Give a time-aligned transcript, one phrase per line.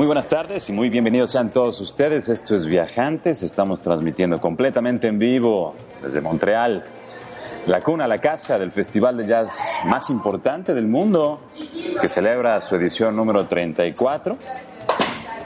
[0.00, 2.30] Muy buenas tardes y muy bienvenidos sean todos ustedes.
[2.30, 3.42] Esto es Viajantes.
[3.42, 6.82] Estamos transmitiendo completamente en vivo desde Montreal,
[7.66, 11.42] la cuna, la casa del festival de jazz más importante del mundo,
[12.00, 14.38] que celebra su edición número 34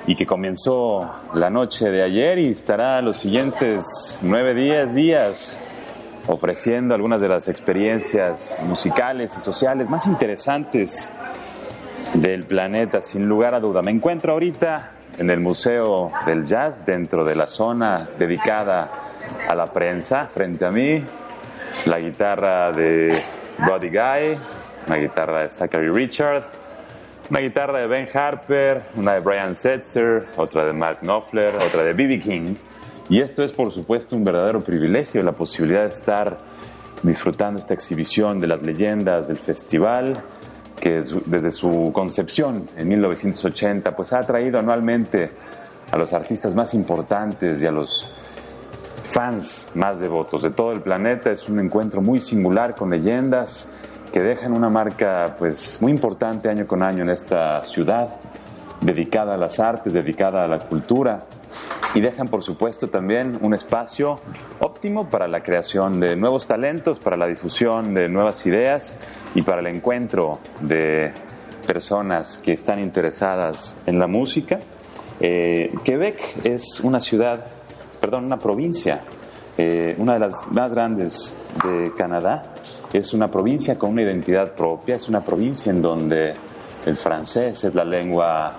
[0.06, 1.00] y que comenzó
[1.34, 5.58] la noche de ayer y estará los siguientes nueve días, días
[6.28, 11.10] ofreciendo algunas de las experiencias musicales y sociales más interesantes
[12.12, 13.82] del planeta, sin lugar a duda.
[13.82, 18.90] Me encuentro ahorita en el Museo del Jazz, dentro de la zona dedicada
[19.48, 20.26] a la prensa.
[20.26, 21.02] Frente a mí,
[21.86, 23.16] la guitarra de
[23.58, 24.38] Buddy Guy,
[24.86, 26.44] una guitarra de Zachary Richard,
[27.30, 31.92] una guitarra de Ben Harper, una de Brian Setzer, otra de Mark Knopfler, otra de
[31.94, 32.20] B.B.
[32.20, 32.54] King.
[33.08, 36.36] Y esto es, por supuesto, un verdadero privilegio, la posibilidad de estar
[37.02, 40.22] disfrutando esta exhibición de las leyendas del festival
[40.84, 45.30] que desde su concepción en 1980 pues ha atraído anualmente
[45.90, 48.10] a los artistas más importantes y a los
[49.10, 51.30] fans más devotos de todo el planeta.
[51.30, 53.72] Es un encuentro muy singular con leyendas
[54.12, 58.16] que dejan una marca pues muy importante año con año en esta ciudad
[58.82, 61.18] dedicada a las artes, dedicada a la cultura
[61.94, 64.16] y dejan por supuesto también un espacio
[64.58, 68.98] óptimo para la creación de nuevos talentos, para la difusión de nuevas ideas
[69.34, 71.12] y para el encuentro de
[71.66, 74.58] personas que están interesadas en la música.
[75.20, 77.46] Eh, Quebec es una ciudad,
[78.00, 79.00] perdón, una provincia,
[79.56, 82.42] eh, una de las más grandes de Canadá.
[82.92, 86.34] Es una provincia con una identidad propia, es una provincia en donde
[86.86, 88.56] el francés es la lengua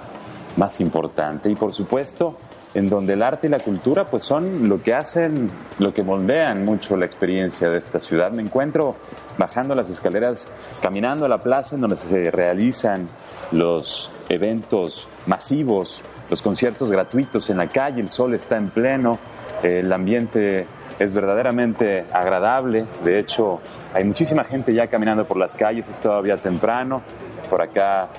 [0.55, 2.35] más importante y por supuesto
[2.75, 5.47] en donde el arte y la cultura pues son lo que hacen,
[5.79, 8.31] lo que moldean mucho la experiencia de esta ciudad.
[8.31, 8.97] Me encuentro
[9.37, 13.07] bajando las escaleras, caminando a la plaza en donde se realizan
[13.51, 19.19] los eventos masivos, los conciertos gratuitos en la calle, el sol está en pleno,
[19.63, 20.67] el ambiente
[20.99, 23.61] es verdaderamente agradable, de hecho
[23.93, 27.01] hay muchísima gente ya caminando por las calles, es todavía temprano,
[27.49, 28.09] por acá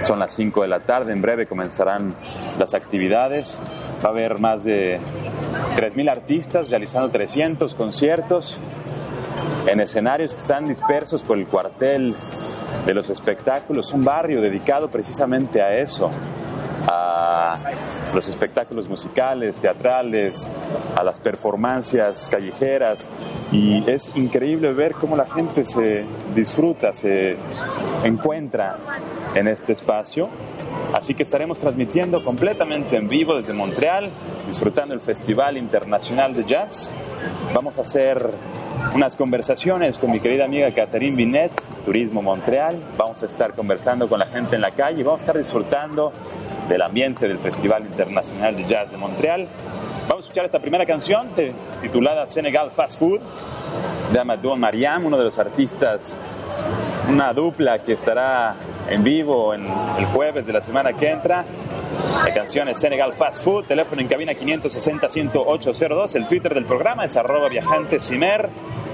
[0.00, 2.14] son las 5 de la tarde, en breve comenzarán
[2.58, 3.60] las actividades.
[4.04, 4.98] Va a haber más de
[5.76, 8.58] 3.000 artistas realizando 300 conciertos
[9.66, 12.14] en escenarios que están dispersos por el cuartel
[12.84, 16.10] de los espectáculos, un barrio dedicado precisamente a eso,
[16.88, 17.56] a
[18.14, 20.50] los espectáculos musicales, teatrales,
[20.96, 23.10] a las performancias callejeras
[23.52, 26.04] y es increíble ver cómo la gente se
[26.34, 27.36] disfruta, se
[28.06, 28.76] encuentra
[29.34, 30.28] en este espacio.
[30.92, 34.08] Así que estaremos transmitiendo completamente en vivo desde Montreal,
[34.46, 36.90] disfrutando el Festival Internacional de Jazz.
[37.52, 38.30] Vamos a hacer
[38.94, 41.52] unas conversaciones con mi querida amiga Catherine Binet,
[41.84, 42.80] Turismo Montreal.
[42.96, 46.12] Vamos a estar conversando con la gente en la calle, vamos a estar disfrutando
[46.68, 49.46] del ambiente del Festival Internacional de Jazz de Montreal.
[50.08, 51.28] Vamos a escuchar esta primera canción
[51.80, 53.20] titulada Senegal Fast Food
[54.12, 56.16] de Amadou Mariam, uno de los artistas,
[57.08, 58.54] una dupla que estará
[58.88, 59.66] en vivo en
[59.98, 61.44] el jueves de la semana que entra.
[62.24, 67.16] La canción es Senegal Fast Food, teléfono en cabina 560-10802, el Twitter del programa es
[67.16, 68.50] arroba viajantesimer.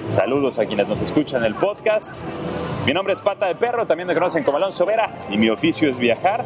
[0.07, 2.25] Saludos a quienes nos escuchan en el podcast.
[2.85, 5.89] Mi nombre es Pata de Perro, también me conocen como Alonso Vera y mi oficio
[5.89, 6.45] es viajar.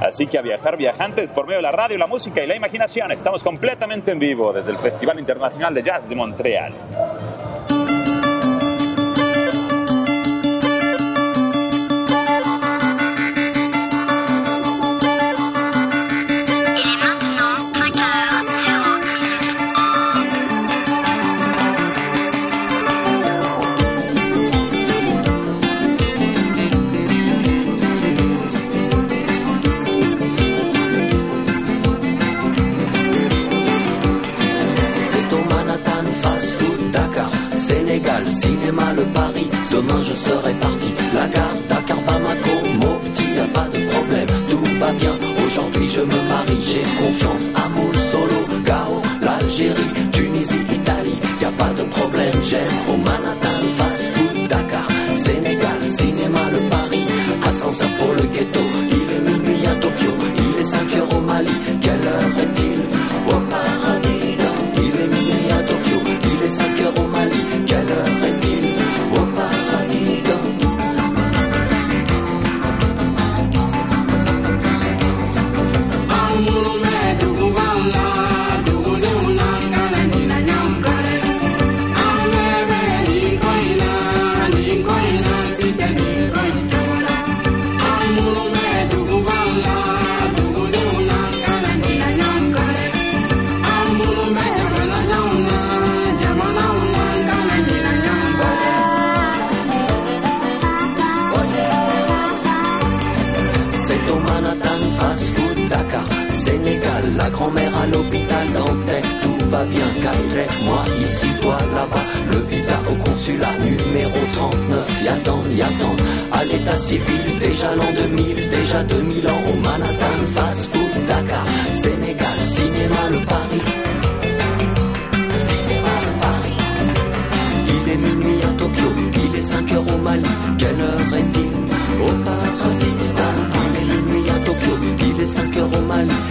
[0.00, 3.12] Así que a viajar viajantes por medio de la radio, la música y la imaginación.
[3.12, 6.74] Estamos completamente en vivo desde el Festival Internacional de Jazz de Montreal.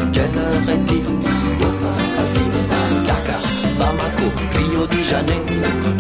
[0.06, 0.12] Mali.
[0.12, 2.52] Quelle heure est-il au paradis
[3.08, 3.44] Dakar,
[3.80, 5.46] Bamako, Rio de Janeiro.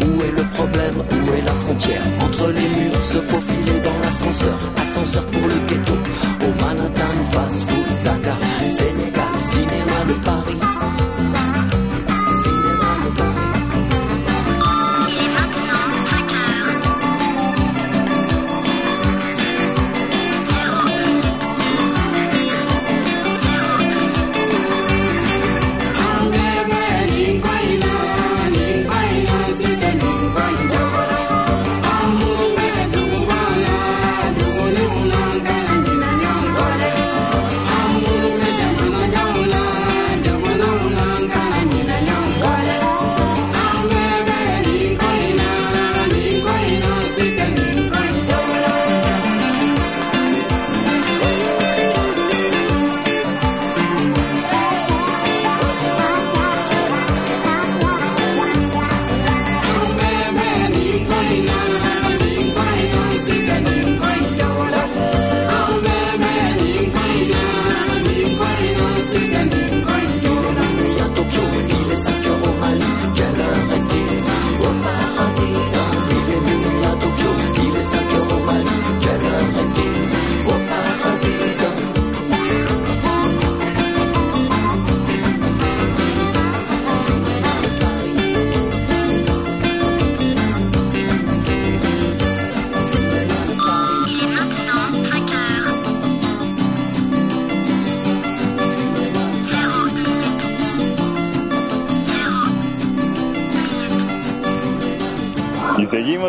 [0.01, 0.97] Où est le problème?
[0.99, 2.01] Où est la frontière?
[2.21, 4.57] Entre les murs, se faufiler dans l'ascenseur.
[4.81, 5.44] Ascenseur pour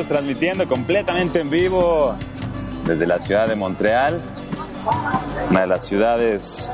[0.04, 2.14] Transmitiendo completamente en vivo
[2.84, 4.20] desde la ciudad de Montreal,
[5.50, 6.70] una de las ciudades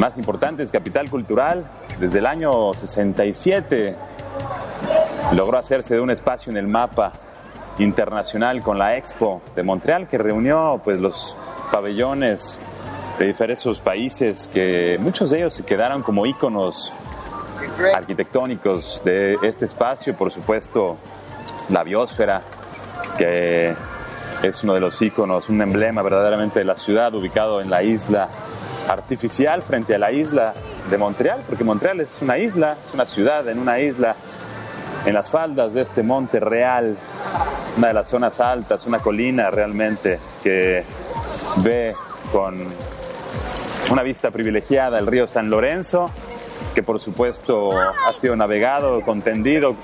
[0.00, 1.64] más importantes, capital cultural.
[2.00, 3.96] Desde el año 67
[5.36, 7.12] logró hacerse de un espacio en el mapa
[7.78, 11.36] internacional con la Expo de Montreal que reunió pues los
[11.70, 12.60] pabellones
[13.20, 16.92] de diversos países que muchos de ellos se quedaron como íconos
[17.94, 20.98] arquitectónicos de este espacio, por supuesto
[21.70, 22.40] la biosfera,
[23.16, 23.74] que
[24.42, 28.28] es uno de los íconos, un emblema verdaderamente de la ciudad, ubicado en la isla
[28.88, 30.52] artificial frente a la isla
[30.90, 34.16] de Montreal, porque Montreal es una isla, es una ciudad en una isla,
[35.06, 36.96] en las faldas de este monte real,
[37.76, 40.84] una de las zonas altas, una colina realmente que
[41.56, 41.94] ve
[42.30, 42.54] con
[43.90, 46.10] una vista privilegiada el río San Lorenzo,
[46.74, 49.74] que por supuesto ha sido navegado, contendido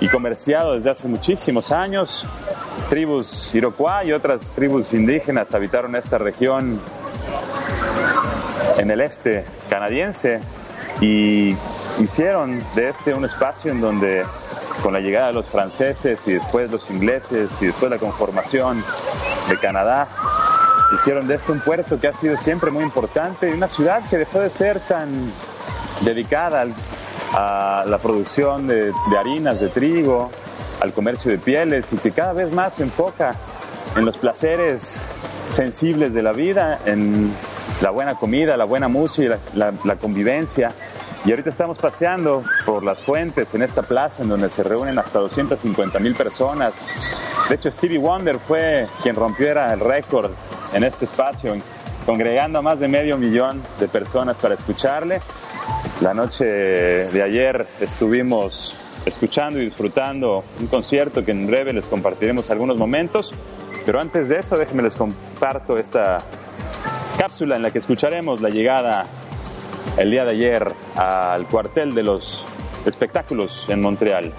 [0.00, 2.24] y comerciado desde hace muchísimos años.
[2.90, 6.80] Tribus Iroquois y otras tribus indígenas habitaron esta región
[8.78, 10.40] en el este canadiense
[11.00, 11.56] y
[11.98, 14.24] hicieron de este un espacio en donde
[14.82, 18.84] con la llegada de los franceses y después los ingleses y después la conformación
[19.48, 20.06] de Canadá,
[20.94, 24.18] hicieron de este un puerto que ha sido siempre muy importante y una ciudad que
[24.18, 25.32] dejó de ser tan
[26.02, 26.74] dedicada al-
[27.34, 30.30] a la producción de, harinas, de trigo,
[30.80, 33.34] al comercio de pieles y que cada vez más se enfoca
[33.96, 34.98] en los placeres
[35.50, 37.32] sensibles de la vida, en
[37.80, 40.70] la buena comida, la buena música, la, la- la convivencia.
[41.24, 45.18] Y ahorita estamos paseando por las fuentes en esta plaza en donde se reúnen hasta
[45.18, 46.86] 250 mil personas.
[47.48, 50.30] De hecho, Stevie Wonder fue quien rompiera el récord
[50.72, 51.54] en este espacio,
[52.04, 55.20] congregando a más de medio millón de personas para escucharle.
[56.00, 58.76] La noche de ayer estuvimos
[59.06, 63.32] escuchando y disfrutando un concierto que en breve les compartiremos algunos momentos.
[63.86, 66.18] Pero antes de eso, déjenme les comparto esta
[67.18, 69.06] cápsula en la que escucharemos la llegada
[69.96, 72.44] el día de ayer al cuartel de los
[72.84, 74.34] espectáculos en Montreal.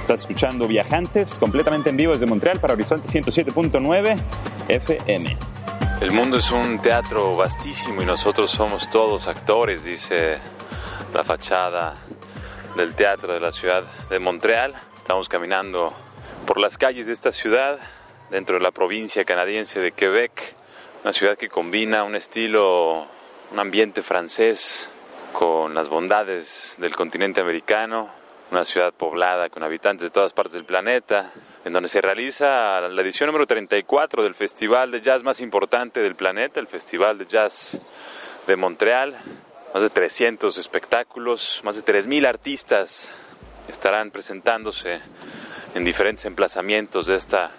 [0.00, 4.16] Estás escuchando Viajantes completamente en vivo desde Montreal para Horizonte 107.9
[4.68, 5.36] FM.
[6.02, 10.38] El mundo es un teatro vastísimo y nosotros somos todos actores, dice
[11.12, 11.94] la fachada
[12.76, 14.74] del teatro de la ciudad de Montreal.
[14.96, 15.92] Estamos caminando
[16.46, 17.80] por las calles de esta ciudad,
[18.30, 20.54] dentro de la provincia canadiense de Quebec,
[21.02, 23.06] una ciudad que combina un estilo,
[23.50, 24.90] un ambiente francés
[25.32, 28.10] con las bondades del continente americano,
[28.52, 31.32] una ciudad poblada con habitantes de todas partes del planeta,
[31.64, 36.14] en donde se realiza la edición número 34 del festival de jazz más importante del
[36.14, 37.80] planeta, el Festival de Jazz
[38.46, 39.16] de Montreal.
[39.72, 43.08] Más de 300 espectáculos, más de 3.000 artistas
[43.68, 44.98] estarán presentándose
[45.76, 47.52] en diferentes emplazamientos de esta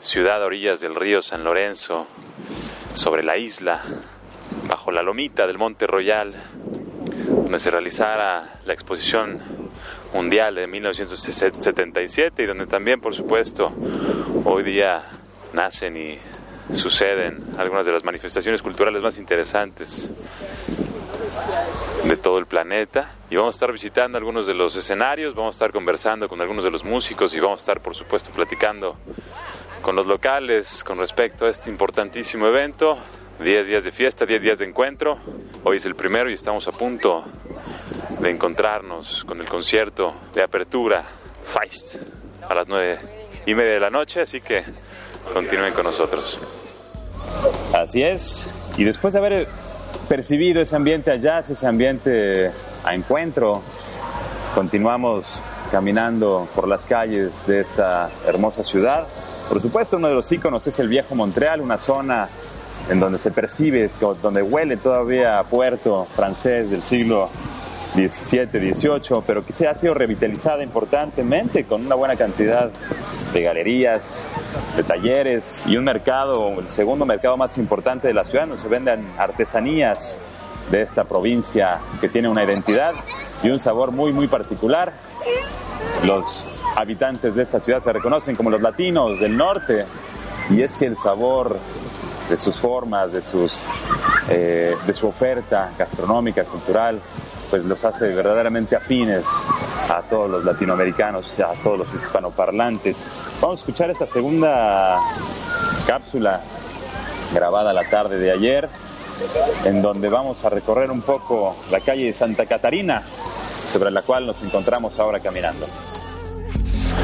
[0.00, 2.08] ciudad a orillas del río San Lorenzo,
[2.94, 3.80] sobre la isla,
[4.64, 6.34] bajo la lomita del Monte Royal,
[7.28, 9.40] donde se realizara la exposición
[10.12, 13.72] mundial de 1977 y donde también, por supuesto,
[14.44, 15.04] hoy día
[15.52, 16.18] nacen y
[16.72, 20.10] suceden algunas de las manifestaciones culturales más interesantes
[22.04, 25.56] de todo el planeta y vamos a estar visitando algunos de los escenarios, vamos a
[25.56, 28.96] estar conversando con algunos de los músicos y vamos a estar por supuesto platicando
[29.82, 32.98] con los locales con respecto a este importantísimo evento.
[33.38, 35.18] 10 días de fiesta, 10 días de encuentro.
[35.64, 37.24] Hoy es el primero y estamos a punto
[38.20, 41.02] de encontrarnos con el concierto de apertura
[41.44, 41.96] Feist
[42.48, 42.98] a las 9
[43.46, 44.62] y media de la noche, así que
[45.32, 46.38] continúen con nosotros.
[47.72, 49.48] Así es, y después de haber
[50.12, 52.50] percibido ese ambiente a jazz, ese ambiente
[52.84, 53.62] a encuentro,
[54.54, 55.40] continuamos
[55.70, 59.06] caminando por las calles de esta hermosa ciudad.
[59.48, 62.28] Por supuesto, uno de los íconos es el viejo Montreal, una zona
[62.90, 63.88] en donde se percibe,
[64.20, 67.30] donde huele todavía puerto francés del siglo
[67.94, 72.70] 17, 18, pero que se ha sido revitalizada importantemente con una buena cantidad
[73.32, 74.24] de galerías,
[74.76, 78.68] de talleres y un mercado, el segundo mercado más importante de la ciudad, donde se
[78.68, 80.18] venden artesanías
[80.70, 82.92] de esta provincia que tiene una identidad
[83.42, 84.92] y un sabor muy, muy particular.
[86.04, 86.46] Los
[86.76, 89.84] habitantes de esta ciudad se reconocen como los latinos del norte
[90.50, 91.58] y es que el sabor
[92.28, 93.54] de sus formas, de, sus,
[94.30, 97.00] eh, de su oferta gastronómica, cultural,
[97.52, 99.26] pues los hace verdaderamente afines
[99.90, 103.06] a todos los latinoamericanos, a todos los hispanoparlantes.
[103.42, 104.98] Vamos a escuchar esta segunda
[105.86, 106.40] cápsula
[107.34, 108.70] grabada la tarde de ayer,
[109.66, 113.02] en donde vamos a recorrer un poco la calle de Santa Catarina,
[113.70, 115.66] sobre la cual nos encontramos ahora caminando.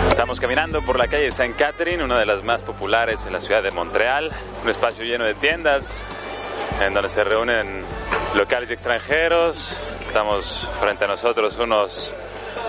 [0.08, 3.62] Estamos caminando por la calle San Catherine, una de las más populares en la ciudad
[3.62, 4.32] de Montreal,
[4.64, 6.02] un espacio lleno de tiendas
[6.80, 7.84] en donde se reúnen
[8.35, 12.14] locales y extranjeros, Estamos frente a nosotros unos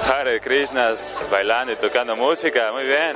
[0.04, 2.70] Hare Krishnas bailando y tocando música.
[2.74, 3.16] Muy bien.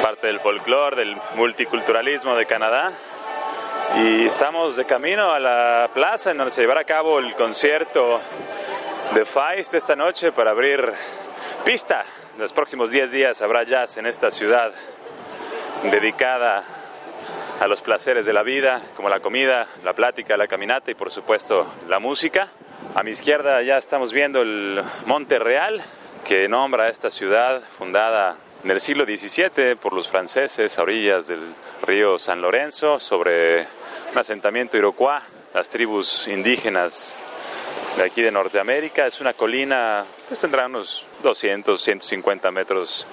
[0.00, 2.92] Parte del folclore, del multiculturalismo de Canadá.
[3.96, 8.20] Y estamos de camino a la plaza en donde se llevará a cabo el concierto
[9.12, 10.88] de Feist esta noche para abrir
[11.64, 12.04] pista.
[12.38, 14.72] Los próximos 10 días habrá jazz en esta ciudad
[15.90, 16.64] dedicada
[17.60, 21.10] a los placeres de la vida, como la comida, la plática, la caminata y por
[21.10, 22.48] supuesto la música.
[22.94, 25.82] A mi izquierda ya estamos viendo el Monte Real,
[26.24, 31.26] que nombra a esta ciudad fundada en el siglo XVII por los franceses a orillas
[31.28, 31.40] del
[31.82, 33.66] río San Lorenzo, sobre
[34.12, 35.22] un asentamiento iroquois,
[35.54, 37.14] las tribus indígenas
[37.96, 39.06] de aquí de Norteamérica.
[39.06, 43.06] Es una colina, pues tendrá unos 200, 150 metros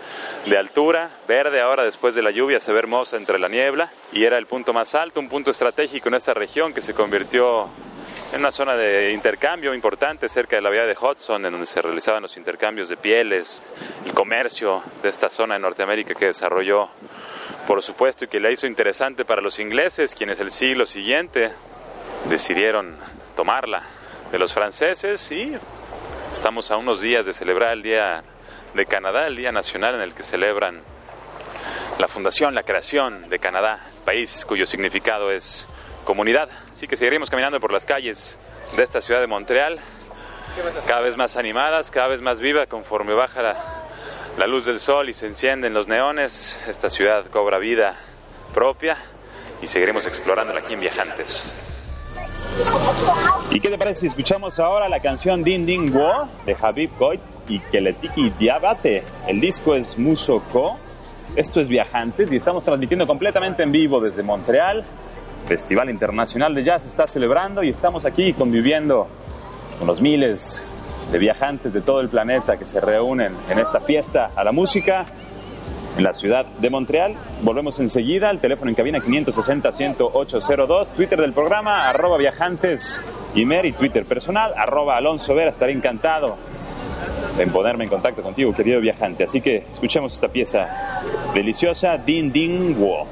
[0.45, 3.91] de altura, verde ahora después de la lluvia, se ve hermosa entre la niebla.
[4.11, 7.67] Y era el punto más alto, un punto estratégico en esta región que se convirtió
[8.33, 11.81] en una zona de intercambio importante cerca de la vía de Hudson, en donde se
[11.81, 13.65] realizaban los intercambios de pieles,
[14.05, 16.89] el comercio de esta zona de Norteamérica que desarrolló,
[17.65, 21.51] por supuesto, y que la hizo interesante para los ingleses, quienes el siglo siguiente
[22.29, 22.97] decidieron
[23.35, 23.98] tomarla
[24.31, 25.57] de los franceses y
[26.31, 28.23] estamos a unos días de celebrar el Día
[28.73, 30.81] de Canadá, el Día Nacional en el que celebran
[31.97, 35.67] la fundación, la creación de Canadá, país cuyo significado es
[36.05, 36.49] comunidad.
[36.71, 38.37] Así que seguiremos caminando por las calles
[38.75, 39.79] de esta ciudad de Montreal,
[40.87, 43.55] cada vez más animadas, cada vez más viva conforme baja
[44.37, 47.97] la, luz del sol y se encienden los neones, esta ciudad cobra vida
[48.53, 48.97] propia
[49.61, 51.78] y seguiremos explorándola aquí en Viajantes.
[53.51, 57.21] ¿Y qué te parece si escuchamos ahora la canción Din Din Wo de Habib Goit
[57.47, 59.03] y Keletiki Diabate?
[59.27, 60.77] El disco es Muso Ko.
[61.35, 64.83] Esto es Viajantes y estamos transmitiendo completamente en vivo desde Montreal.
[65.47, 69.07] Festival Internacional de Jazz está celebrando y estamos aquí conviviendo
[69.77, 70.63] con los miles
[71.11, 75.05] de viajantes de todo el planeta que se reúnen en esta fiesta a la música
[75.99, 77.15] en la ciudad de Montreal.
[77.41, 83.01] Volvemos enseguida, el teléfono en cabina 560-10802, Twitter del programa, arroba viajantes
[83.35, 86.37] y Mary, Twitter personal, arroba Alonso Vera, estaré encantado
[87.37, 89.25] en ponerme en contacto contigo, querido viajante.
[89.25, 91.01] Así que escuchemos esta pieza
[91.33, 93.05] deliciosa, Din Din Wo.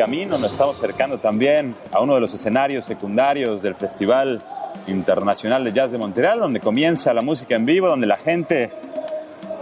[0.00, 4.38] Camino, nos estamos acercando también a uno de los escenarios secundarios del Festival
[4.86, 8.70] Internacional de Jazz de Montreal, donde comienza la música en vivo, donde la gente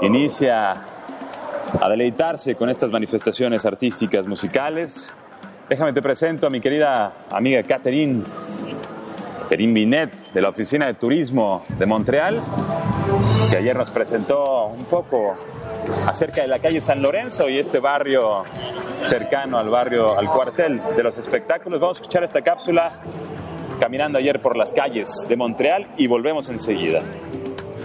[0.00, 5.12] inicia a deleitarse con estas manifestaciones artísticas musicales.
[5.68, 8.22] Déjame te presento a mi querida amiga Catherine,
[9.42, 12.40] Catherine Binet, de la Oficina de Turismo de Montreal,
[13.50, 15.34] que ayer nos presentó un poco
[16.06, 18.44] acerca de la calle San Lorenzo y este barrio
[19.02, 21.80] cercano al barrio, al cuartel de los espectáculos.
[21.80, 23.00] Vamos a escuchar esta cápsula
[23.80, 27.02] caminando ayer por las calles de Montreal y volvemos enseguida.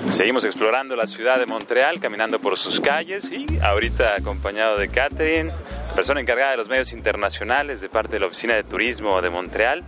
[0.09, 5.51] Seguimos explorando la ciudad de Montreal, caminando por sus calles y ahorita acompañado de Catherine,
[5.95, 9.83] persona encargada de los medios internacionales de parte de la Oficina de Turismo de Montreal.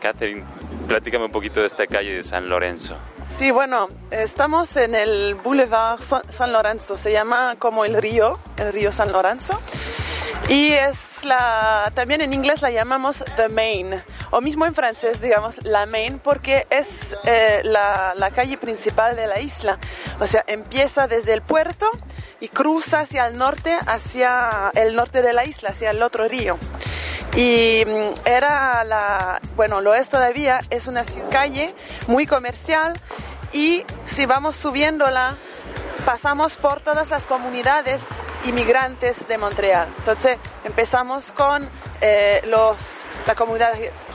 [0.00, 0.44] Catherine,
[0.88, 2.96] platícame un poquito de esta calle de San Lorenzo.
[3.38, 8.92] Sí, bueno, estamos en el Boulevard San Lorenzo, se llama como el río, el río
[8.92, 9.60] San Lorenzo.
[10.48, 15.62] Y es la, también en inglés la llamamos The Main, o mismo en francés, digamos,
[15.64, 19.78] la Main, porque es eh, la, la, calle principal de la isla.
[20.20, 21.90] O sea, empieza desde el puerto
[22.38, 26.58] y cruza hacia el norte, hacia el norte de la isla, hacia el otro río.
[27.36, 31.74] Y mm, era la, bueno, lo es todavía, es una calle
[32.06, 32.98] muy comercial
[33.52, 35.36] y si vamos subiéndola,
[36.06, 38.00] pasamos por todas las comunidades
[38.46, 39.88] inmigrantes de Montreal.
[39.98, 41.68] Entonces empezamos con
[42.00, 42.76] eh, los,
[43.26, 43.74] la comunidad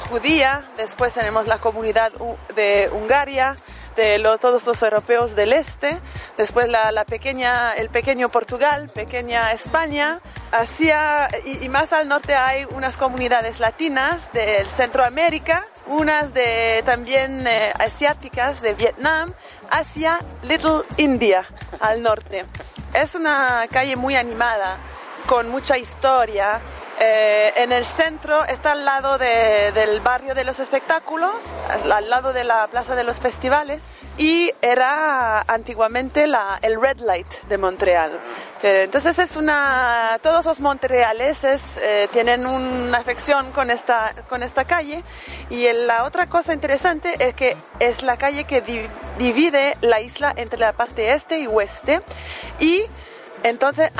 [0.10, 2.12] judía, después tenemos la comunidad
[2.55, 3.55] de Hungaria,
[3.95, 5.99] de los, todos los europeos del este,
[6.38, 12.65] después la, pequeña, el pequeño Portugal, pequeña España, hacia, y, y, más al norte hay
[12.75, 19.34] unas comunidades latinas del Centroamérica, unas de también eh, asiáticas de Vietnam,
[19.69, 21.45] hacia Little India
[21.80, 22.45] al norte.
[22.93, 24.77] Es una calle muy animada,
[25.25, 26.60] con mucha historia.
[27.04, 31.34] Eh, en el centro está al lado de, del barrio de los espectáculos,
[31.92, 33.82] al lado de la plaza de los festivales
[34.20, 38.12] y era antiguamente la, el Red Light de Montreal.
[38.62, 45.04] Entonces es una, todos los montrealeses eh, tienen una afección con esta, con esta calle
[45.50, 48.62] y la otra cosa interesante es que es la calle que
[49.18, 52.04] divide la isla entre la parte este y oeste
[52.60, 52.84] y
[53.43, 53.91] entonces,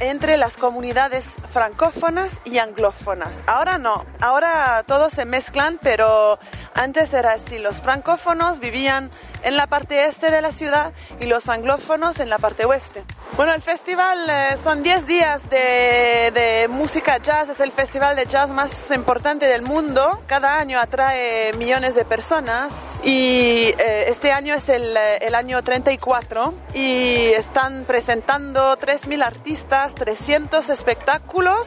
[0.00, 3.42] entre las comunidades francófonas y anglófonas.
[3.46, 6.38] Ahora no, ahora todos se mezclan, pero
[6.74, 7.58] antes era así.
[7.58, 9.10] Los francófonos vivían
[9.42, 13.04] en la parte este de la ciudad y los anglófonos en la parte oeste.
[13.36, 18.48] Bueno, el festival eh, son 10 días de, música jazz, es el festival de jazz
[18.48, 20.20] más importante del mundo.
[20.26, 22.72] Cada año atrae millones de personas
[23.04, 29.94] y eh, este año es el, eh, el año 34 y están presentando 3.000 artistas,
[29.94, 31.66] 300 espectáculos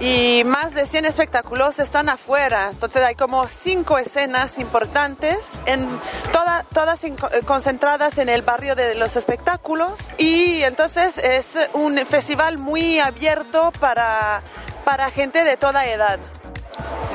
[0.00, 2.68] y más de 100 espectáculos están afuera.
[2.70, 5.88] Entonces hay como 5 escenas importantes, en
[6.32, 7.00] toda, todas
[7.44, 14.42] concentradas en el barrio de los espectáculos y entonces es un festival muy abierto para,
[14.84, 16.20] para gente de toda edad.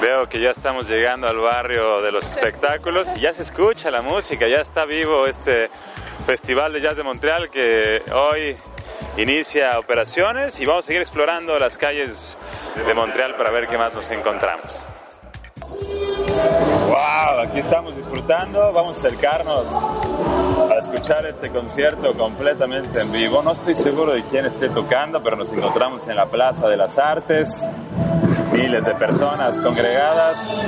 [0.02, 4.02] Veo que ya estamos llegando al barrio de los espectáculos y ya se escucha la
[4.02, 5.70] música, ya está vivo este
[6.26, 8.58] Festival de Jazz de Montreal que hoy
[9.18, 12.38] inicia operaciones y vamos a seguir explorando las calles
[12.86, 14.84] de Montreal para ver qué más nos encontramos.
[16.88, 17.40] ¡Wow!
[17.44, 23.42] Aquí estamos disfrutando, vamos a acercarnos a escuchar este concierto completamente en vivo.
[23.42, 26.98] No estoy seguro de quién esté tocando, pero nos encontramos en la Plaza de las
[26.98, 27.68] Artes,
[28.52, 30.60] miles de personas congregadas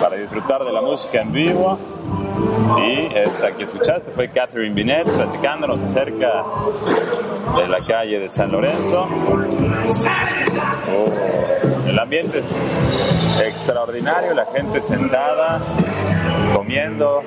[0.00, 1.78] para disfrutar de la música en vivo.
[2.78, 6.44] Y esta que escuchaste fue Catherine Binet platicándonos acerca
[7.56, 9.06] de la calle de San Lorenzo.
[10.92, 15.60] Oh, el ambiente es extraordinario, la gente sentada,
[16.54, 17.22] comiendo,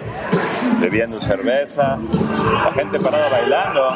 [0.80, 1.98] bebiendo cerveza,
[2.66, 3.88] la gente parada bailando,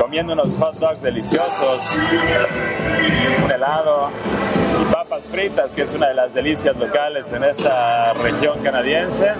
[0.00, 1.80] comiendo unos hot dogs deliciosos,
[3.44, 4.10] un helado
[5.14, 9.32] papas fritas, que es una de las delicias locales en esta región canadiense.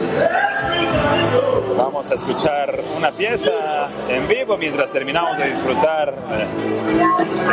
[1.77, 6.15] Vamos a escuchar una pieza en vivo mientras terminamos de disfrutar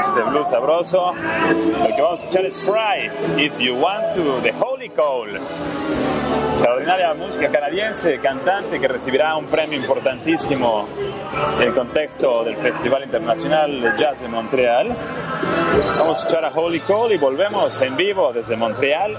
[0.06, 1.14] este blues sabroso.
[1.14, 5.40] Lo que vamos a escuchar es Cry, If You Want To, The Holy Cole.
[6.62, 10.88] Extraordinaria música canadiense, cantante que recibirá un premio importantísimo
[11.58, 14.96] en el contexto del Festival Internacional de Jazz de Montreal.
[15.98, 19.18] Vamos a escuchar a Holy Cole y volvemos en vivo desde Montreal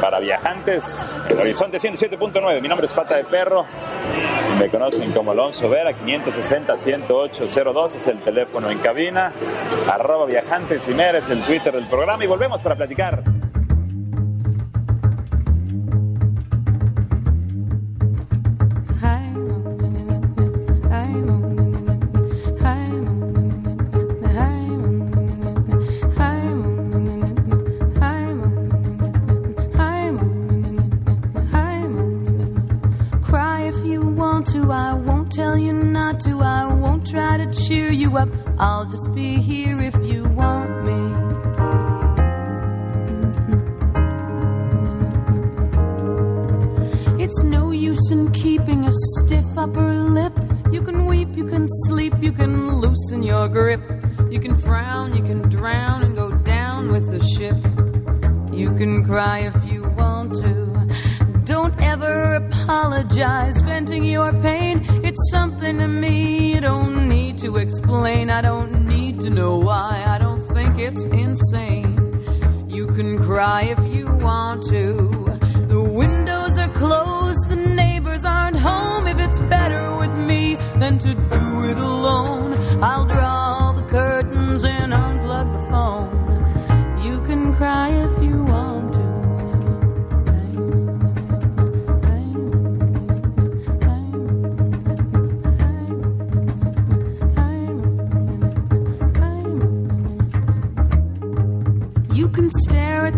[0.00, 2.60] para viajantes en Horizonte 107.9.
[2.60, 3.64] Mi nombre es Pata de Perro
[4.58, 9.32] Me conocen como Alonso Vera, 560-108-02 es el teléfono en cabina.
[9.88, 13.31] Arroba Viajantes y es el Twitter del programa y volvemos para platicar.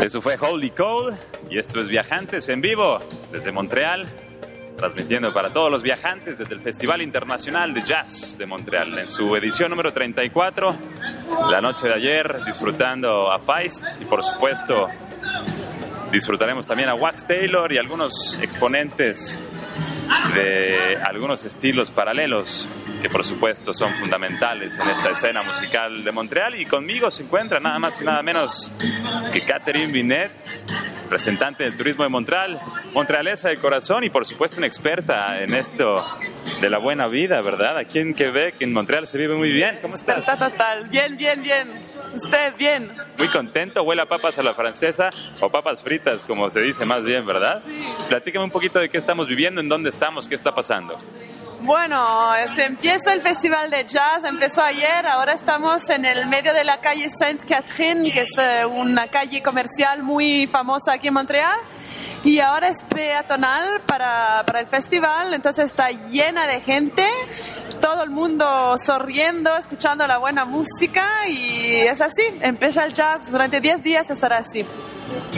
[0.03, 1.17] Eso fue Holy Cole
[1.51, 3.01] y esto es Viajantes en vivo
[3.33, 4.07] desde Montreal,
[4.77, 9.35] transmitiendo para todos los viajantes desde el Festival Internacional de Jazz de Montreal en su
[9.35, 10.77] edición número 34,
[11.51, 14.87] la noche de ayer disfrutando a Feist y por supuesto
[16.13, 19.39] disfrutaremos también a Wax Taylor y algunos exponentes
[20.35, 22.69] de algunos estilos paralelos
[23.01, 26.61] que por supuesto son fundamentales en esta escena musical de Montreal.
[26.61, 28.73] Y conmigo se encuentra nada más y nada menos
[29.33, 30.33] que Catherine Binet,
[31.05, 32.61] representante del turismo de Montreal,
[32.93, 36.05] montrealesa de corazón y por supuesto una experta en esto
[36.61, 37.79] de la buena vida, ¿verdad?
[37.79, 39.79] Aquí en Quebec, en Montreal, se vive muy bien.
[39.83, 40.25] ¿Cómo estás?
[40.25, 40.89] Total, total.
[40.89, 41.71] Bien, bien, bien.
[42.15, 42.91] Usted, bien.
[43.19, 43.83] Muy contento.
[43.83, 47.63] Huele a papas a la francesa o papas fritas, como se dice más bien, ¿verdad?
[47.65, 47.87] Sí.
[48.09, 50.97] Platícame un poquito de qué estamos viviendo, en dónde estamos, qué está pasando.
[51.67, 56.63] Bueno, se empieza el festival de jazz, empezó ayer, ahora estamos en el medio de
[56.63, 61.59] la calle Sainte Catherine, que es eh, una calle comercial muy famosa aquí en Montreal,
[62.23, 67.05] y ahora es peatonal para, para el festival, entonces está llena de gente,
[67.81, 73.61] todo el mundo sonriendo, escuchando la buena música, y es así, empieza el jazz, durante
[73.61, 74.65] 10 días estará así.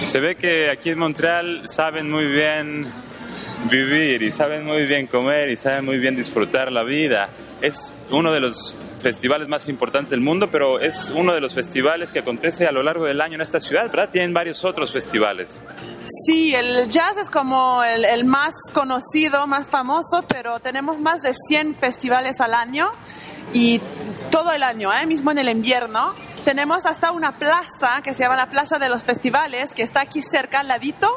[0.02, 2.92] Se ve que aquí en Montreal saben muy bien
[3.70, 7.28] vivir y saben muy bien comer y saben muy bien disfrutar la vida.
[7.60, 12.12] Es uno de los festivales más importantes del mundo, pero es uno de los festivales
[12.12, 14.10] que acontece a lo largo del año en esta ciudad, ¿verdad?
[14.10, 15.62] Tienen varios otros festivales.
[16.26, 21.74] Sí, el jazz es como el, más conocido, más famoso, pero tenemos más de 100
[21.74, 22.90] festivales al año
[23.52, 23.80] y
[24.30, 25.04] todo el año, ¿eh?
[25.06, 26.14] mismo en el invierno.
[26.44, 30.22] Tenemos hasta una plaza que se llama la Plaza de los Festivales, que está aquí
[30.22, 31.08] cerca, al ladito,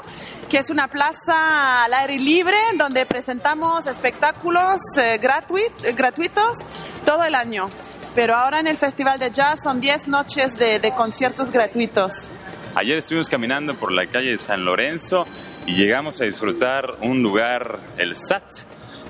[0.49, 6.57] que es una plaza al aire libre donde presentamos espectáculos eh, gratuit- eh, gratuitos
[7.05, 7.69] todo el año.
[8.13, 12.27] Pero ahora en el Festival de Jazz son 10 noches de conciertos gratuitos.
[12.75, 15.25] Ayer estuvimos caminando por la calle de San Lorenzo
[15.65, 18.43] y llegamos a disfrutar un lugar, el SAT,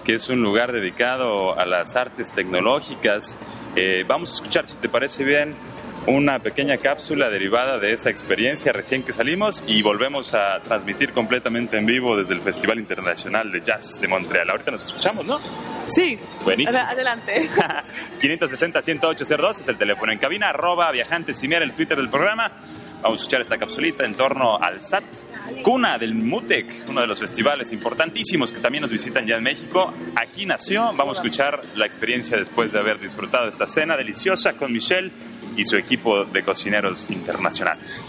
[0.03, 3.37] que es un lugar dedicado a las artes tecnológicas.
[3.75, 5.53] Eh, vamos a escuchar, si te parece bien,
[6.07, 11.77] una pequeña cápsula derivada de esa experiencia recién que salimos y volvemos a transmitir completamente
[11.77, 14.49] en vivo desde el Festival Internacional de Jazz de Montreal.
[14.49, 15.39] Ahorita nos escuchamos, ¿no?
[15.89, 16.79] Sí, Buenísimo.
[16.79, 17.47] Ad- adelante.
[18.21, 22.51] 560-10802 es el teléfono en cabina, arroba viajantes y mira el Twitter del programa.
[23.01, 25.03] Vamos a escuchar esta capsulita en torno al SAT,
[25.63, 29.91] cuna del MUTEC, uno de los festivales importantísimos que también nos visitan ya en México.
[30.15, 34.71] Aquí nació, vamos a escuchar la experiencia después de haber disfrutado esta cena deliciosa con
[34.71, 35.11] Michelle
[35.57, 38.03] y su equipo de cocineros internacionales.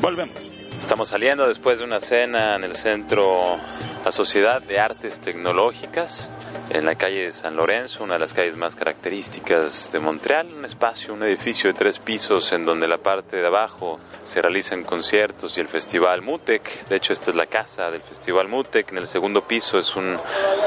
[0.00, 0.55] Volvemos.
[0.78, 3.56] Estamos saliendo después de una cena en el centro,
[4.04, 6.30] la Sociedad de Artes Tecnológicas,
[6.70, 10.64] en la calle de San Lorenzo, una de las calles más características de Montreal, un
[10.64, 15.56] espacio, un edificio de tres pisos en donde la parte de abajo se realizan conciertos
[15.56, 16.86] y el Festival Mutec.
[16.88, 18.92] De hecho, esta es la casa del Festival Mutec.
[18.92, 20.16] En el segundo piso es un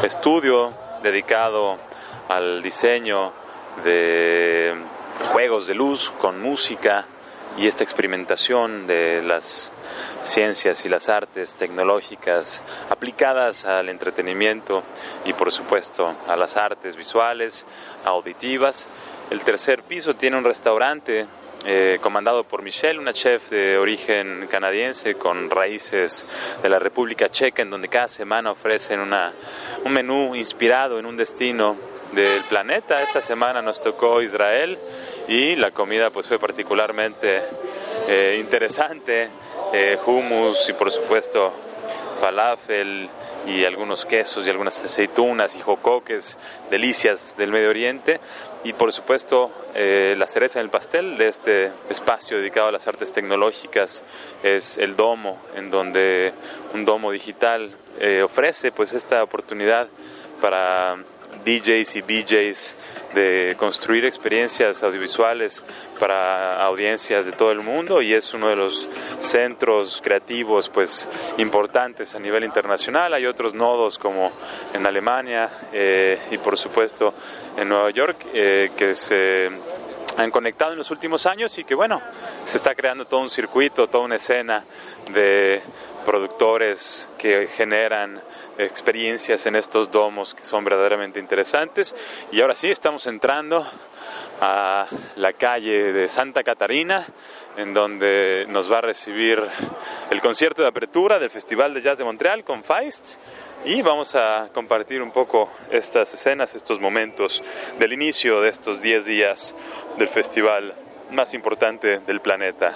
[0.03, 0.69] estudio
[1.03, 1.77] dedicado
[2.27, 3.31] al diseño
[3.83, 4.75] de
[5.31, 7.05] juegos de luz con música
[7.57, 9.71] y esta experimentación de las
[10.21, 14.83] ciencias y las artes tecnológicas aplicadas al entretenimiento
[15.25, 17.65] y por supuesto a las artes visuales,
[18.05, 18.89] auditivas.
[19.29, 21.27] El tercer piso tiene un restaurante
[21.65, 26.25] eh, comandado por Michelle, una chef de origen canadiense con raíces
[26.63, 29.33] de la República Checa, en donde cada semana ofrecen una,
[29.83, 31.75] un menú inspirado en un destino
[32.11, 33.01] del planeta.
[33.01, 34.77] Esta semana nos tocó Israel
[35.27, 37.41] y la comida pues fue particularmente
[38.07, 39.29] eh, interesante,
[39.73, 41.53] eh, hummus y por supuesto
[42.19, 43.09] falafel
[43.47, 46.37] y algunos quesos y algunas aceitunas y jocoques,
[46.69, 48.19] delicias del Medio Oriente
[48.63, 52.87] y por supuesto eh, la cereza en el pastel de este espacio dedicado a las
[52.87, 54.03] artes tecnológicas
[54.43, 56.33] es el domo, en donde
[56.73, 59.87] un domo digital eh, ofrece pues esta oportunidad
[60.41, 60.97] para
[61.43, 62.75] DJs y BJs
[63.13, 65.63] de construir experiencias audiovisuales
[65.99, 68.87] para audiencias de todo el mundo y es uno de los
[69.19, 73.13] centros creativos pues importantes a nivel internacional.
[73.13, 74.31] Hay otros nodos como
[74.73, 77.13] en Alemania eh, y por supuesto
[77.57, 79.49] en Nueva York eh, que se
[80.17, 82.01] han conectado en los últimos años y que bueno,
[82.45, 84.65] se está creando todo un circuito, toda una escena
[85.13, 85.61] de
[86.05, 88.21] productores que generan
[88.57, 91.95] experiencias en estos domos que son verdaderamente interesantes.
[92.31, 93.65] Y ahora sí, estamos entrando
[94.41, 97.05] a la calle de Santa Catarina,
[97.57, 99.41] en donde nos va a recibir
[100.09, 103.15] el concierto de apertura del Festival de Jazz de Montreal con Feist.
[103.65, 107.43] Y vamos a compartir un poco estas escenas, estos momentos
[107.77, 109.55] del inicio de estos 10 días
[109.97, 110.73] del festival
[111.11, 112.73] más importante del planeta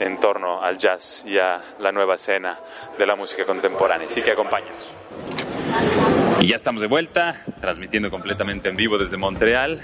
[0.00, 2.58] en torno al jazz y a la nueva escena
[2.98, 4.06] de la música contemporánea.
[4.06, 4.94] Así que acompáñanos.
[6.40, 9.80] Y ya estamos de vuelta, transmitiendo completamente en vivo desde Montreal,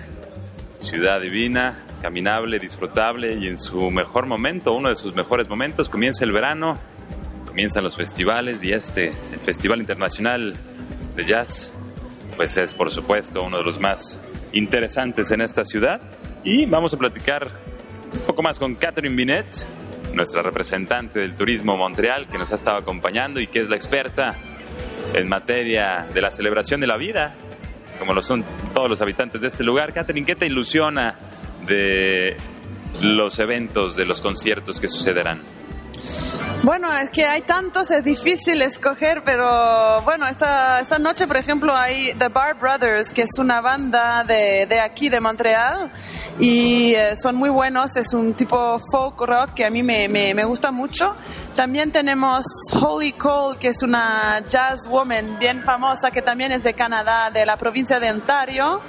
[0.76, 6.24] ciudad divina, caminable, disfrutable y en su mejor momento, uno de sus mejores momentos, comienza
[6.24, 6.74] el verano,
[7.46, 10.54] comienzan los festivales y este, el Festival Internacional
[11.16, 11.74] de Jazz,
[12.36, 14.20] pues es por supuesto uno de los más
[14.52, 16.00] interesantes en esta ciudad.
[16.42, 17.48] Y vamos a platicar
[18.12, 19.46] un poco más con Catherine Binet,
[20.14, 24.36] nuestra representante del turismo Montreal, que nos ha estado acompañando y que es la experta
[25.14, 27.34] en materia de la celebración de la vida,
[27.98, 28.44] como lo son
[28.74, 29.92] todos los habitantes de este lugar.
[29.92, 31.16] Catherine, ¿qué te ilusiona
[31.66, 32.36] de
[33.00, 35.42] los eventos, de los conciertos que sucederán?
[36.62, 41.74] Bueno, es que hay tantos, es difícil escoger, pero bueno, esta, esta noche, por ejemplo,
[41.74, 45.90] hay The Bar Brothers, que es una banda de, de aquí, de Montreal,
[46.38, 50.34] y eh, son muy buenos, es un tipo folk rock que a mí me, me,
[50.34, 51.16] me gusta mucho.
[51.60, 56.72] También tenemos Holly Cole, que es una jazz woman bien famosa, que también es de
[56.72, 58.80] Canadá, de la provincia de Ontario.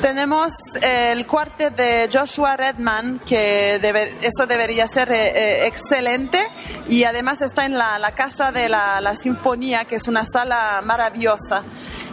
[0.00, 5.26] Tenemos el cuartet de Joshua Redman, que debe- eso debería ser eh,
[5.64, 6.40] eh, excelente,
[6.88, 10.80] y además está en la, la Casa de la, la Sinfonía, que es una sala
[10.86, 11.64] maravillosa.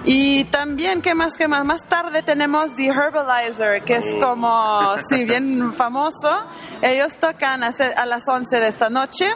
[0.04, 1.38] Y también, ¿qué más?
[1.38, 1.64] ¿Qué más?
[1.64, 6.46] Más tarde tenemos The Herbalizer, que es como, sí, bien famoso.
[6.82, 9.34] Ellos tocan a, a las 11 de esta noche.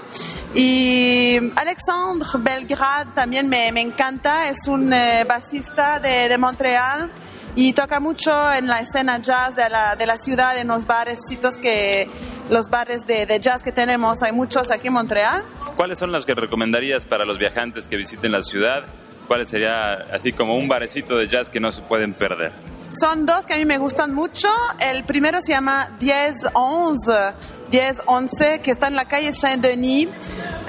[0.53, 7.09] Y Alexandre Belgrade también me, me encanta, es un eh, basista de, de Montreal
[7.55, 11.57] y toca mucho en la escena jazz de la, de la ciudad, en los barecitos
[11.59, 12.09] que,
[12.49, 15.43] los bares de, de jazz que tenemos, hay muchos aquí en Montreal.
[15.75, 18.85] ¿Cuáles son los que recomendarías para los viajantes que visiten la ciudad?
[19.27, 22.53] ¿Cuál sería así como un barecito de jazz que no se pueden perder?
[22.99, 24.47] Son dos que a mí me gustan mucho.
[24.79, 27.33] El primero se llama 10-11,
[27.71, 30.09] 10-11, que está en la calle Saint-Denis.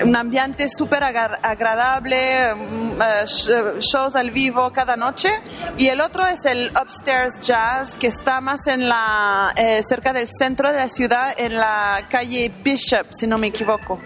[0.05, 5.29] Un ambiente súper agradable, mm, eh, sh- shows al vivo cada noche.
[5.77, 10.29] Y el otro es el Upstairs Jazz, que está más en la, eh, cerca del
[10.29, 14.01] centro de la ciudad, en la calle Bishop, si no me equivoco.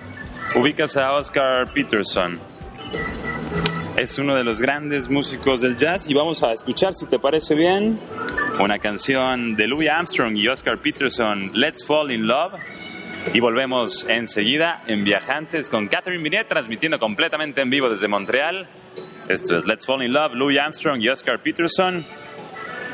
[0.55, 2.39] Ubicas a Oscar Peterson.
[3.97, 7.55] Es uno de los grandes músicos del jazz y vamos a escuchar, si te parece
[7.55, 8.01] bien,
[8.59, 12.55] una canción de Louis Armstrong y Oscar Peterson, Let's Fall in Love.
[13.35, 18.67] Y volvemos enseguida en Viajantes con Catherine Binet transmitiendo completamente en vivo desde Montreal.
[19.29, 22.05] Esto es Let's Fall in Love, Louis Armstrong y Oscar Peterson,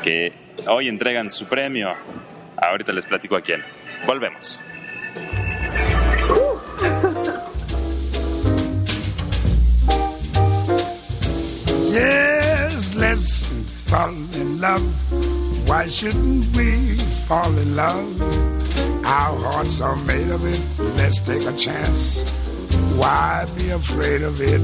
[0.03, 0.33] que
[0.67, 1.95] hoy entregan su premio.
[2.57, 3.63] Ahorita les platico a quién.
[4.05, 4.59] Volvemos.
[11.91, 13.47] Yes, let's
[13.89, 15.67] fall in love.
[15.67, 16.95] Why shouldn't we
[17.27, 18.21] fall in love?
[19.03, 20.61] Our hearts are made of it.
[20.97, 22.29] Let's take a chance.
[22.95, 24.61] Why be afraid of it?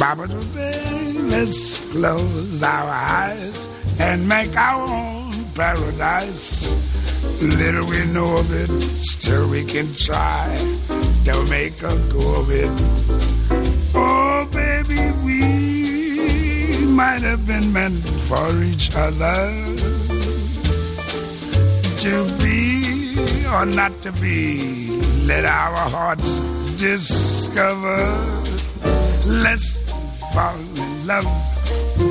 [0.00, 6.74] Baba today, let's close our eyes and make our own paradise.
[7.42, 10.56] Little we know of it, still we can try
[11.24, 13.07] to make a go of it.
[16.98, 19.38] Might have been meant for each other.
[22.04, 26.38] To be or not to be, let our hearts
[26.76, 28.02] discover.
[29.26, 29.80] Let's
[30.34, 31.24] fall in love.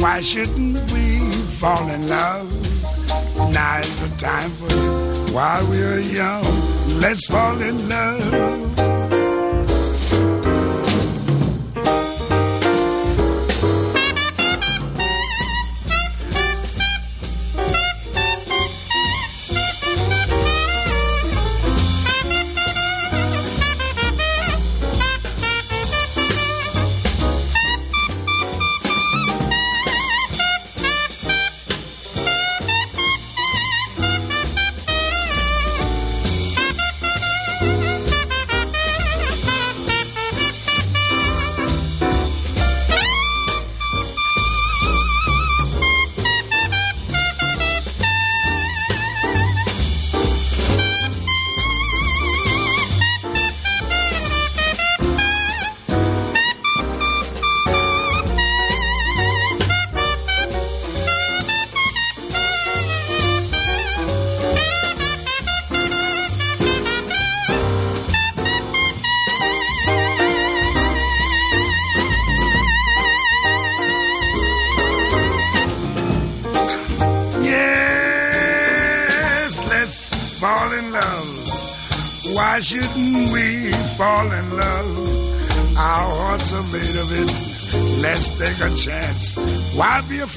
[0.02, 1.20] Why shouldn't we
[1.60, 2.48] fall in love?
[3.52, 6.46] Now is the time for it while we're young.
[7.02, 8.67] Let's fall in love.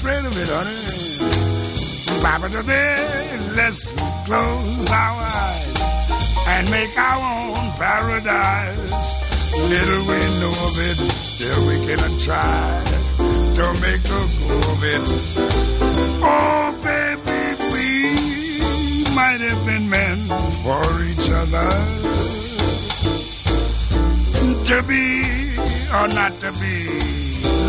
[0.01, 0.81] Afraid of it, honey?
[2.23, 3.93] Baba today, let's
[4.25, 5.77] close our eyes
[6.49, 9.15] and make our own paradise.
[9.53, 12.81] Little we know of it, still we can try
[13.57, 15.05] to make a go of it.
[16.25, 17.41] Oh, baby,
[17.75, 17.95] we
[19.15, 20.29] might have been meant
[20.65, 21.71] for each other.
[24.65, 25.05] To be
[25.93, 27.20] or not to be,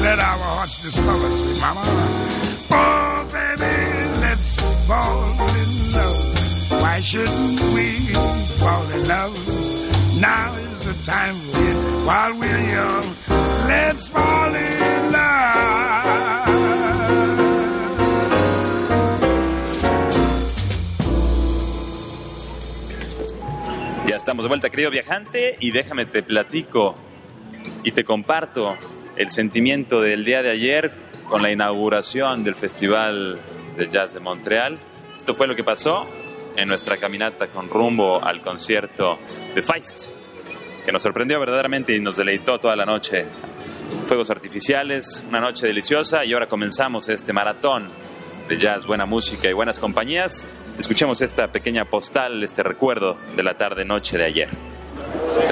[0.02, 1.84] let our hearts discover, sweet mama.
[2.72, 3.76] Oh, baby,
[4.22, 5.30] let's fall
[5.62, 6.82] in love.
[6.82, 7.88] Why shouldn't we
[8.58, 9.38] fall in love?
[10.20, 11.36] Now is the time
[12.08, 13.06] while we're young.
[13.68, 15.32] Let's fall in love.
[24.08, 26.96] Ya estamos de vuelta, querido viajante, y déjame te platico
[27.84, 28.76] y te comparto
[29.22, 30.92] el sentimiento del día de ayer
[31.30, 33.40] con la inauguración del Festival
[33.78, 34.80] de Jazz de Montreal.
[35.16, 36.06] Esto fue lo que pasó
[36.56, 39.20] en nuestra caminata con rumbo al concierto
[39.54, 40.10] de Feist,
[40.84, 43.28] que nos sorprendió verdaderamente y nos deleitó toda la noche.
[44.08, 47.92] Fuegos artificiales, una noche deliciosa y ahora comenzamos este maratón
[48.50, 50.48] de jazz, buena música y buenas compañías.
[50.80, 54.81] Escuchemos esta pequeña postal, este recuerdo de la tarde-noche de ayer.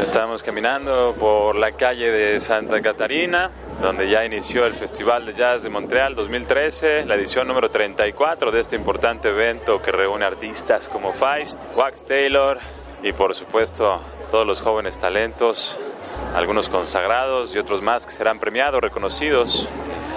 [0.01, 3.51] Estamos caminando por la calle de Santa Catarina
[3.81, 8.59] donde ya inició el Festival de Jazz de Montreal 2013, la edición número 34 de
[8.59, 12.59] este importante evento que reúne artistas como Feist, Wax Taylor
[13.01, 14.01] y por supuesto
[14.31, 15.77] todos los jóvenes talentos,
[16.35, 19.69] algunos consagrados y otros más que serán premiados, reconocidos.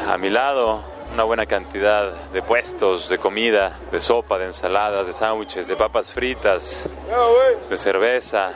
[0.08, 0.82] A mi lado,
[1.12, 6.12] una buena cantidad de puestos, de comida, de sopa, de ensaladas, de sándwiches, de papas
[6.12, 6.88] fritas,
[7.68, 8.52] de cerveza.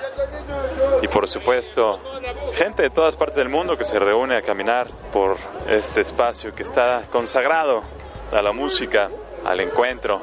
[1.03, 2.01] Y por supuesto
[2.55, 5.37] gente de todas partes del mundo que se reúne a caminar por
[5.69, 7.83] este espacio que está consagrado
[8.33, 9.11] a la música,
[9.45, 10.23] al encuentro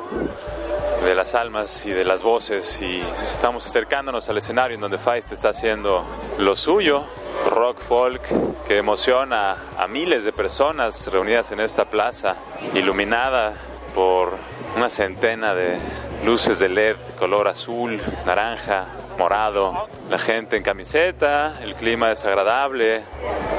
[1.05, 2.81] de las almas y de las voces.
[2.81, 6.03] Y estamos acercándonos al escenario en donde Feist está haciendo
[6.39, 7.05] lo suyo,
[7.53, 8.21] rock folk
[8.67, 12.35] que emociona a miles de personas reunidas en esta plaza,
[12.73, 13.53] iluminada
[13.93, 14.33] por
[14.75, 15.77] una centena de
[16.25, 18.87] luces de LED color azul, naranja,
[19.17, 23.01] morado, la gente en camiseta, el clima es agradable,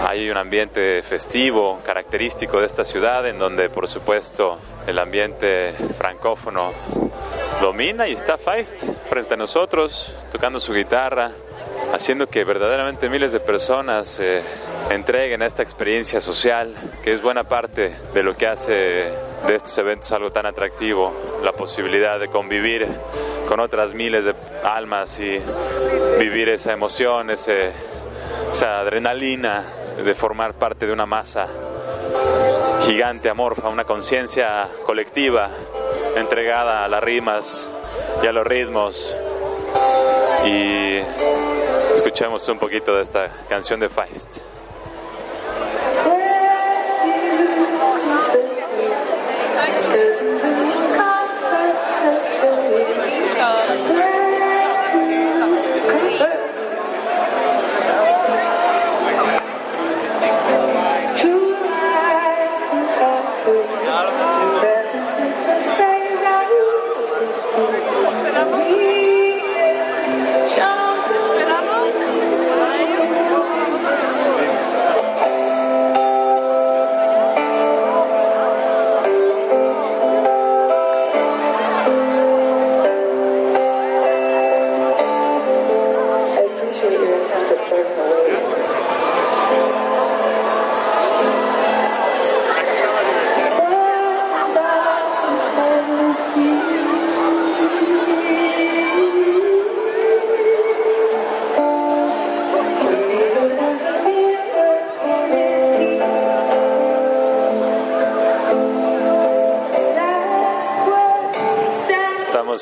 [0.07, 6.73] hay un ambiente festivo característico de esta ciudad en donde por supuesto el ambiente francófono
[7.61, 11.33] domina y está Feist frente a nosotros tocando su guitarra,
[11.95, 14.43] haciendo que verdaderamente miles de personas se
[14.91, 16.75] entreguen a esta experiencia social,
[17.05, 18.73] que es buena parte de lo que hace
[19.47, 21.15] de estos eventos algo tan atractivo,
[21.45, 22.89] la posibilidad de convivir
[23.47, 24.35] con otras miles de
[24.65, 25.39] almas y
[26.19, 29.63] vivir esa emoción, esa adrenalina
[30.05, 31.47] de formar parte de una masa
[32.81, 35.49] gigante, amorfa, una conciencia colectiva
[36.17, 37.71] entregada a las rimas
[38.21, 39.17] y a los ritmos.
[40.45, 41.01] Y
[41.95, 44.39] escuchemos un poquito de esta canción de Feist.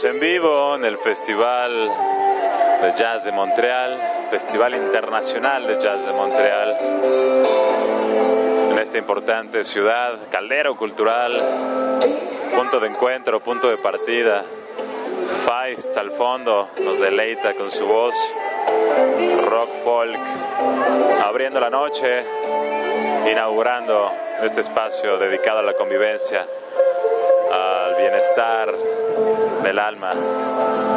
[0.05, 1.88] En vivo en el Festival
[2.82, 4.00] de Jazz de Montreal,
[4.30, 6.76] Festival Internacional de Jazz de Montreal,
[8.72, 11.40] en esta importante ciudad, caldero cultural,
[12.53, 14.42] punto de encuentro, punto de partida.
[15.46, 18.14] Feist al fondo nos deleita con su voz,
[19.44, 20.20] rock folk,
[21.24, 22.24] abriendo la noche,
[23.30, 24.11] inaugurando
[24.42, 26.44] este espacio dedicado a la convivencia,
[28.03, 28.68] bienestar
[29.62, 30.12] del alma,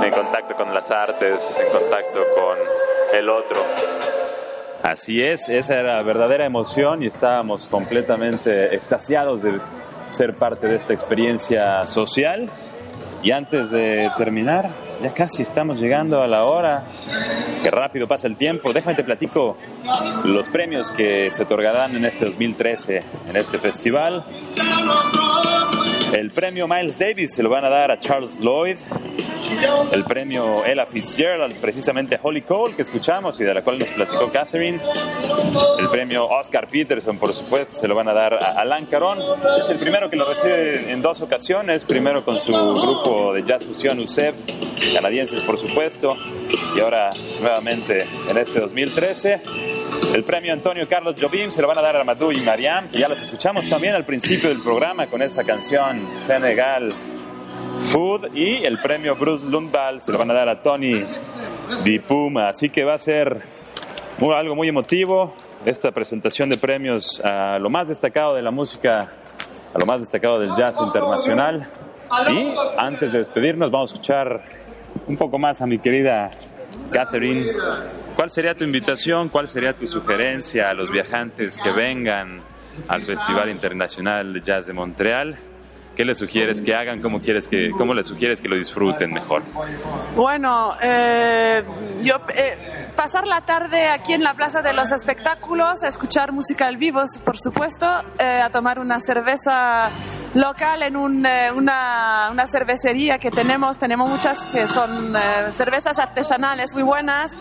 [0.03, 2.58] en contacto con las artes, en contacto con
[3.14, 3.58] el otro.
[4.82, 9.60] Así es, esa era verdadera emoción y estábamos completamente extasiados de
[10.12, 12.49] ser parte de esta experiencia social.
[13.24, 14.70] Y antes de terminar,
[15.01, 16.86] ya casi estamos llegando a la hora.
[17.64, 18.72] Que rápido pasa el tiempo.
[18.74, 19.58] Déjame te platico
[20.24, 24.24] los premios que se otorgarán en este 2013 en este festival.
[26.16, 28.78] El premio Miles Davis se lo van a dar a Charles Lloyd.
[29.91, 33.89] El premio Ella Fitzgerald, precisamente a Holly Cole, que escuchamos y de la cual nos
[33.89, 34.80] platicó Catherine.
[35.78, 39.20] El premio Oscar Peterson, por supuesto, se lo van a dar a Alan Caron.
[39.59, 41.84] Es el primero que lo recibe en dos ocasiones.
[41.84, 44.36] Primero con su grupo de jazz fusión USEP,
[44.93, 46.16] canadienses, por supuesto.
[46.78, 47.11] Y ahora
[47.41, 49.75] nuevamente en este 2013.
[50.16, 52.99] El premio Antonio Carlos Jobim se lo van a dar a Amadou y Mariam, que
[52.99, 56.95] ya los escuchamos también al principio del programa con esa canción Senegal
[57.82, 58.34] Food.
[58.34, 61.03] Y el premio Bruce Lundvall se lo van a dar a Tony
[61.84, 62.47] Di Puma.
[62.47, 63.41] Así que va a ser
[64.34, 65.36] algo muy emotivo
[65.66, 69.11] esta presentación de premios a lo más destacado de la música,
[69.74, 71.68] a lo más destacado del jazz internacional.
[72.32, 74.45] Y antes de despedirnos, vamos a escuchar
[75.07, 76.32] un poco más a mi querida
[76.89, 77.51] Catherine.
[78.16, 79.28] ¿Cuál sería tu invitación?
[79.28, 82.39] ¿Cuál sería tu sugerencia a los viajantes que vengan
[82.88, 85.38] al Festival Internacional de Jazz de Montreal?
[85.95, 87.01] ¿Qué les sugieres que hagan?
[87.01, 89.43] ¿Cómo, quieres que, cómo les sugieres que lo disfruten mejor?
[90.16, 91.63] Bueno, eh,
[92.01, 96.68] yo eh, pasar la tarde aquí en la Plaza de los Espectáculos, a escuchar música
[96.68, 97.86] al vivo, por supuesto,
[98.18, 99.89] eh, a tomar una cerveza
[100.34, 103.78] local en un, eh, una, una cervecería que tenemos.
[103.78, 105.20] Tenemos muchas que son eh,
[105.52, 107.32] cervezas artesanales muy buenas.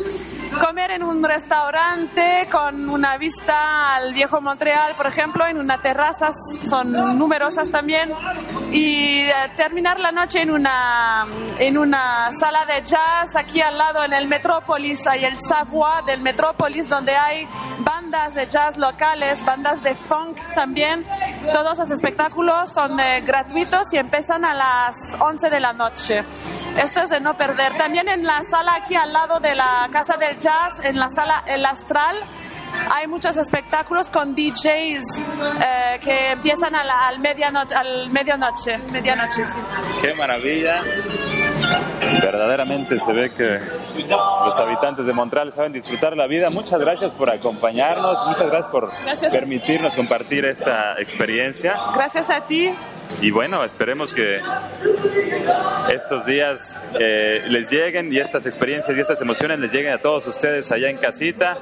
[0.61, 6.31] Comer en un restaurante con una vista al viejo Montreal, por ejemplo, en una terraza,
[6.69, 8.13] son numerosas también.
[8.73, 11.27] Y eh, terminar la noche en una,
[11.59, 16.21] en una sala de jazz aquí al lado en el Metrópolis, hay el Savoy del
[16.21, 17.49] Metrópolis, donde hay
[17.81, 21.07] bandas de jazz locales, bandas de funk también.
[21.53, 26.25] Todos los espectáculos son eh, gratuitos y empiezan a las 11 de la noche.
[26.77, 27.73] Esto es de no perder.
[27.77, 31.45] También en la sala aquí al lado de la Casa del Jazz, en la sala
[31.47, 32.17] El Astral,
[32.93, 34.65] hay muchos espectáculos con DJs
[35.63, 38.79] eh, que empiezan a la- al, medianoche, al medianoche.
[38.91, 39.61] Medianoche, sí.
[40.03, 40.83] Qué maravilla.
[42.21, 43.61] Verdaderamente se ve que
[43.97, 46.51] los habitantes de Montreal saben disfrutar la vida.
[46.51, 49.33] Muchas gracias por acompañarnos, muchas gracias por Gracias.
[49.33, 51.77] permitirnos compartir esta experiencia.
[51.95, 52.73] Gracias a ti.
[53.21, 54.41] Y bueno, esperemos que
[55.93, 60.27] estos días eh, les lleguen y estas experiencias y estas emociones les lleguen a todos
[60.27, 61.57] ustedes allá en casita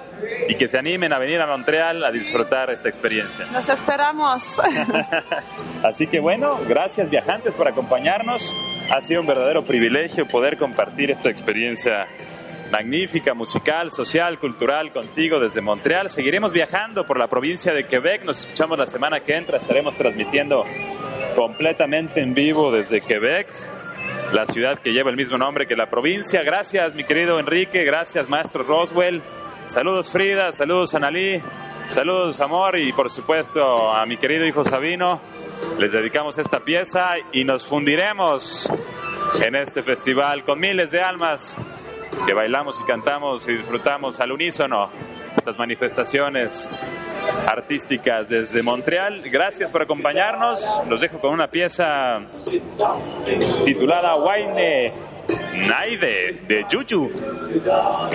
[0.48, 3.46] y que se animen a venir a Montreal a disfrutar esta experiencia.
[3.52, 4.42] Nos esperamos.
[5.82, 8.54] Así que bueno, gracias viajantes por acompañarnos.
[8.94, 12.06] Ha sido un verdadero privilegio poder compartir esta experiencia
[12.70, 16.10] magnífica, musical, social, cultural contigo desde Montreal.
[16.10, 18.22] Seguiremos viajando por la provincia de Quebec.
[18.24, 19.56] Nos escuchamos la semana que entra.
[19.56, 20.62] Estaremos transmitiendo
[21.34, 23.48] completamente en vivo desde Quebec,
[24.34, 26.42] la ciudad que lleva el mismo nombre que la provincia.
[26.42, 27.84] Gracias, mi querido Enrique.
[27.84, 29.22] Gracias, maestro Roswell.
[29.64, 30.52] Saludos, Frida.
[30.52, 31.40] Saludos, Analí.
[31.88, 32.78] Saludos, amor.
[32.78, 35.20] Y por supuesto, a mi querido hijo Sabino.
[35.78, 38.68] Les dedicamos esta pieza y nos fundiremos
[39.40, 41.56] en este festival con miles de almas
[42.26, 44.90] que bailamos y cantamos y disfrutamos al unísono
[45.36, 46.68] estas manifestaciones
[47.46, 49.22] artísticas desde Montreal.
[49.24, 50.82] Gracias por acompañarnos.
[50.88, 52.20] Los dejo con una pieza
[53.64, 54.92] titulada Waine
[55.54, 57.12] Naide de Yuyu.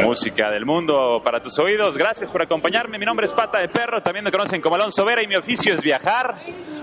[0.03, 1.97] Música del mundo para tus oídos.
[1.97, 2.99] Gracias por acompañarme.
[2.99, 4.01] Mi nombre es Pata de Perro.
[4.01, 6.39] También me conocen como Alonso Vera y mi oficio es viajar.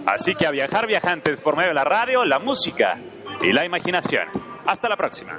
[0.07, 2.99] Así que a viajar viajantes por medio de la radio, la música
[3.43, 4.29] y la imaginación.
[4.67, 5.39] Hasta la próxima.